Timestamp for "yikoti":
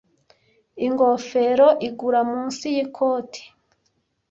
2.75-3.41